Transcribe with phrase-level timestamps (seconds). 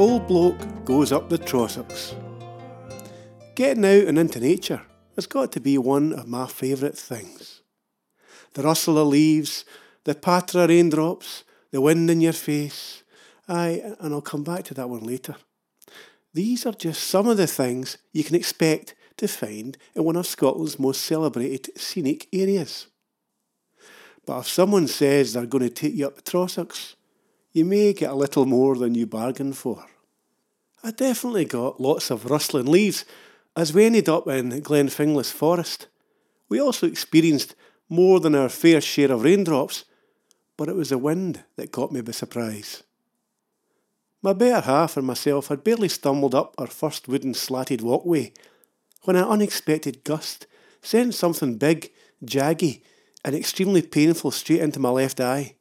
[0.00, 2.14] Old bloke goes up the Trossachs.
[3.54, 4.80] Getting out and into nature
[5.14, 7.60] has got to be one of my favourite things.
[8.54, 9.66] The rustle of leaves,
[10.04, 13.02] the patter of raindrops, the wind in your face.
[13.46, 15.36] Aye, and I'll come back to that one later.
[16.32, 20.26] These are just some of the things you can expect to find in one of
[20.26, 22.86] Scotland's most celebrated scenic areas.
[24.24, 26.94] But if someone says they're going to take you up the Trossachs,
[27.52, 29.86] you may get a little more than you bargained for.
[30.82, 33.04] I definitely got lots of rustling leaves
[33.56, 35.88] as we ended up in Glenfinglas Forest.
[36.48, 37.54] We also experienced
[37.88, 39.84] more than our fair share of raindrops,
[40.56, 42.82] but it was the wind that caught me by surprise.
[44.22, 48.32] My better half and myself had barely stumbled up our first wooden slatted walkway
[49.02, 50.46] when an unexpected gust
[50.82, 51.90] sent something big,
[52.24, 52.82] jaggy,
[53.24, 55.56] and extremely painful straight into my left eye.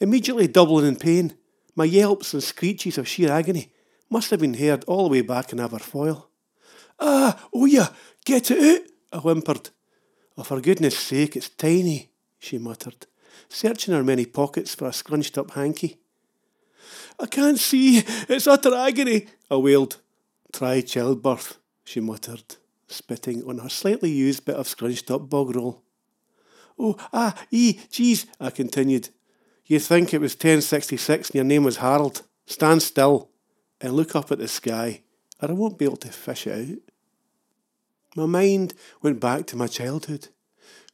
[0.00, 1.34] Immediately doubling in pain,
[1.74, 3.72] my yelps and screeches of sheer agony
[4.10, 6.26] must have been heard all the way back in Aberfoyle.
[7.00, 7.88] Ah, oh yeah,
[8.24, 8.82] get it
[9.12, 9.70] out, I whimpered.
[10.36, 13.06] Oh, for goodness sake, it's tiny, she muttered,
[13.48, 15.98] searching her many pockets for a scrunched up hanky.
[17.18, 19.98] I can't see, it's utter agony, I wailed.
[20.52, 25.82] Try childbirth, she muttered, spitting on her slightly used bit of scrunched up bog roll.
[26.78, 29.10] Oh, ah, ee, geez, I continued,
[29.68, 32.22] you think it was 1066 and your name was Harold.
[32.46, 33.30] Stand still
[33.80, 35.02] and look up at the sky,
[35.40, 36.78] or I won't be able to fish it out.
[38.16, 40.28] My mind went back to my childhood,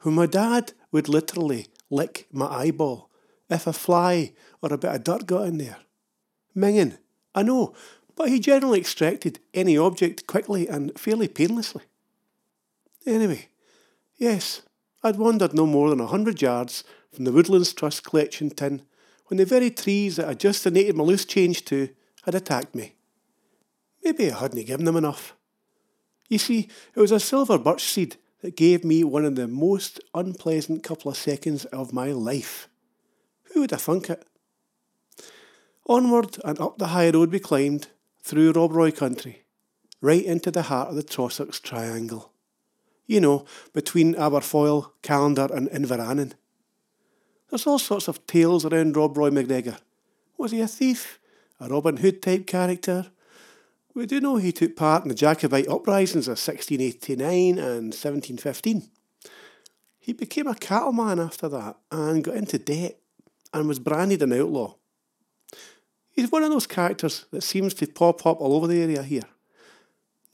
[0.03, 3.09] when my dad would literally lick my eyeball
[3.49, 5.77] if a fly or a bit of dirt got in there.
[6.57, 6.99] Minging,
[7.35, 7.75] I know,
[8.17, 11.83] but he generally extracted any object quickly and fairly painlessly.
[13.07, 13.49] Anyway,
[14.17, 14.63] yes,
[15.03, 16.85] I'd wandered no more than a hundred yards
[17.15, 18.83] from the Woodlands Trust collection tin
[19.27, 21.89] when the very trees that I just donated my loose change to
[22.25, 22.95] had attacked me.
[24.03, 25.35] Maybe I hadn't given them enough.
[26.29, 30.01] You see, it was a silver birch seed that gave me one of the most
[30.15, 32.69] unpleasant couple of seconds of my life.
[33.53, 34.27] Who would have thunk it?
[35.87, 37.89] Onward and up the high road we climbed,
[38.23, 39.45] through Rob Roy country,
[40.01, 42.33] right into the heart of the Trossachs Triangle.
[43.07, 43.45] You know,
[43.75, 46.33] between Aberfoyle, Callander and Inveranen.
[47.51, 49.79] There's all sorts of tales around Rob Roy MacGregor.
[50.39, 51.21] Was he a thief?
[51.61, 53.07] A Robin Hood type character?
[53.95, 58.91] We do know he took part in the Jacobite uprisings of 1689 and 1715.
[60.01, 62.99] He became a cattleman after that and got into debt
[63.53, 64.75] and was branded an outlaw.
[66.11, 69.23] He's one of those characters that seems to pop up all over the area here.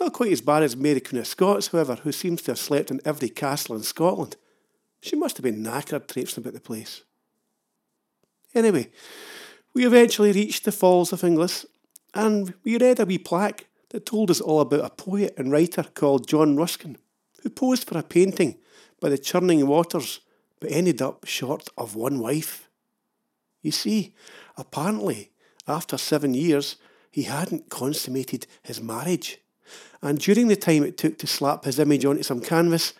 [0.00, 2.90] Not quite as bad as Mary Queen of Scots, however, who seems to have slept
[2.90, 4.36] in every castle in Scotland.
[5.00, 7.02] She must have been knackered traipsing about the place.
[8.54, 8.90] Anyway,
[9.74, 11.66] we eventually reached the Falls of Inglis,
[12.14, 15.84] and we read a wee plaque that told us all about a poet and writer
[15.94, 16.98] called John Ruskin,
[17.42, 18.56] who posed for a painting
[19.00, 20.20] by the churning waters
[20.60, 22.68] but ended up short of one wife.
[23.62, 24.14] You see,
[24.56, 25.30] apparently,
[25.66, 26.76] after seven years,
[27.10, 29.38] he hadn't consummated his marriage,
[30.02, 32.92] and during the time it took to slap his image onto some canvas,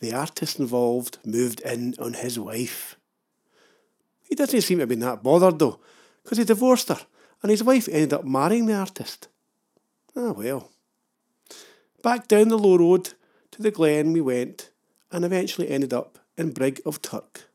[0.00, 2.96] the artist involved moved in on his wife.
[4.22, 5.80] He doesn't seem to have been that bothered though,
[6.22, 7.00] because he divorced her
[7.42, 9.28] and his wife ended up marrying the artist.
[10.16, 10.70] Ah well.
[12.02, 13.14] Back down the low road
[13.52, 14.70] to the glen we went
[15.10, 17.48] and eventually ended up in Brig of Turk,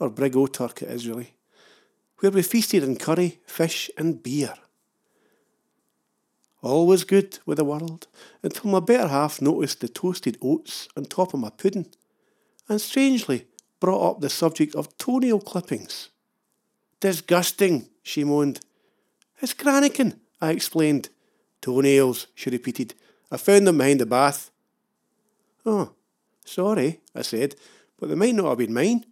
[0.00, 1.34] or Brig o' Turk it is really,
[2.18, 4.54] where we feasted on curry, fish and beer.
[6.66, 8.08] All was good with the world
[8.42, 11.86] until my better half noticed the toasted oats on top of my pudding,
[12.68, 13.46] and strangely
[13.78, 16.10] brought up the subject of toenail clippings.
[16.98, 18.58] Disgusting, she moaned.
[19.40, 21.08] It's Cranachan, I explained.
[21.60, 22.94] Toenails, she repeated.
[23.30, 24.50] I found them behind the bath.
[25.64, 25.92] Oh,
[26.44, 27.54] sorry, I said,
[27.96, 29.06] but they might not have been mine.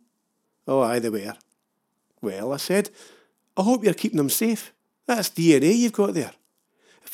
[0.67, 1.37] Oh, aye, they were.
[2.21, 2.91] Well, I said,
[3.57, 4.73] I hope you're keeping them safe.
[5.07, 6.33] That's DNA you've got there.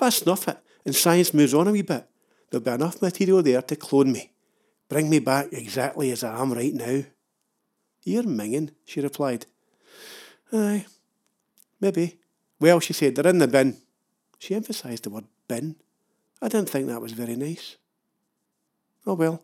[0.00, 0.56] If I snuff it
[0.86, 2.08] and science moves on a wee bit,
[2.48, 4.30] there'll be enough material there to clone me.
[4.88, 7.02] Bring me back exactly as I am right now.
[8.04, 9.44] You're minging, she replied.
[10.54, 10.86] Aye,
[11.82, 12.18] maybe.
[12.58, 13.76] Well, she said, they're in the bin.
[14.38, 15.76] She emphasised the word bin.
[16.40, 17.76] I didn't think that was very nice.
[19.06, 19.42] Oh well,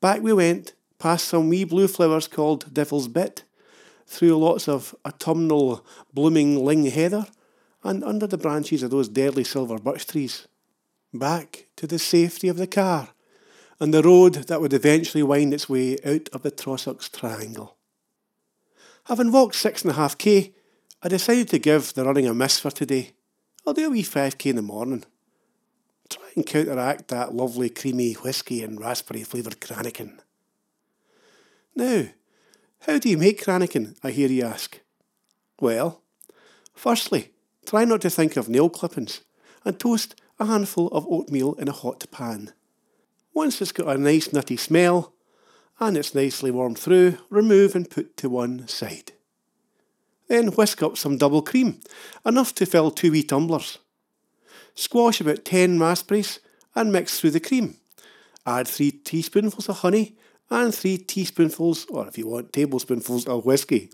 [0.00, 3.44] back we went, past some wee blue flowers called Devil's Bit,
[4.08, 7.26] through lots of autumnal blooming ling heather,
[7.84, 10.46] and under the branches of those deadly silver birch trees.
[11.12, 13.10] Back to the safety of the car,
[13.80, 17.76] and the road that would eventually wind its way out of the Trossachs Triangle.
[19.06, 20.54] Having walked six and a half k,
[21.02, 23.10] I decided to give the running a miss for today,
[23.66, 25.04] I'll do a wee 5k in the morning.
[26.08, 30.18] Try and counteract that lovely creamy whisky and raspberry flavoured Cranachan.
[31.74, 32.06] Now,
[32.80, 34.80] how do you make Cranachan, I hear you ask?
[35.60, 36.02] Well,
[36.74, 37.31] firstly,
[37.66, 39.20] try not to think of nail clippings
[39.64, 42.52] and toast a handful of oatmeal in a hot pan.
[43.34, 45.12] Once it's got a nice nutty smell
[45.80, 49.12] and it's nicely warmed through, remove and put to one side.
[50.28, 51.80] Then whisk up some double cream,
[52.24, 53.78] enough to fill two wee tumblers.
[54.74, 56.40] Squash about 10 raspberries
[56.74, 57.76] and mix through the cream.
[58.46, 60.16] Add 3 teaspoonfuls of honey
[60.50, 63.90] and 3 teaspoonfuls, or if you want, tablespoonfuls of whisky.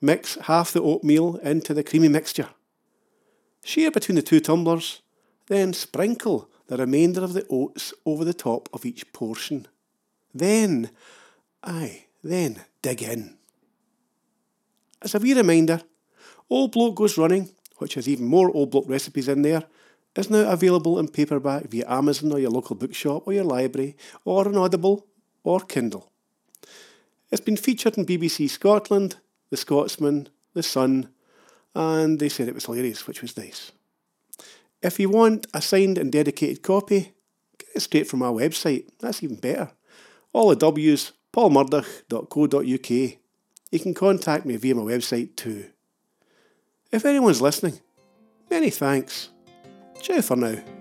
[0.00, 2.48] Mix half the oatmeal into the creamy mixture.
[3.64, 5.02] Share between the two tumblers,
[5.46, 9.66] then sprinkle the remainder of the oats over the top of each portion.
[10.34, 10.90] Then,
[11.62, 13.36] aye, then dig in.
[15.02, 15.80] As a wee reminder,
[16.48, 19.64] Old Bloke Goes Running, which has even more Old Bloke recipes in there,
[20.16, 24.48] is now available in paperback via Amazon or your local bookshop or your library or
[24.48, 25.06] on Audible
[25.44, 26.10] or Kindle.
[27.30, 29.16] It's been featured in BBC Scotland,
[29.50, 31.08] The Scotsman, The Sun,
[31.74, 33.72] and they said it was hilarious, which was nice.
[34.82, 37.12] If you want a signed and dedicated copy,
[37.58, 38.88] get it straight from our website.
[39.00, 39.70] That's even better.
[40.32, 42.90] All the W's, paulmurdoch.co.uk.
[43.70, 45.66] You can contact me via my website too.
[46.92, 47.80] If anyone's listening,
[48.50, 49.30] many thanks.
[50.00, 50.75] Ciao for now.